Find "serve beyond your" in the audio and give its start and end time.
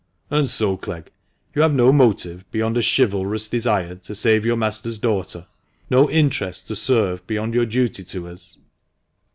6.75-7.67